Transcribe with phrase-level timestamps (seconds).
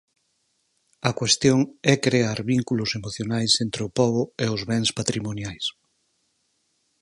[1.09, 1.59] A cuestión
[1.93, 5.65] é crear vínculos emocionais entre o pobo e os bens patrimoniais.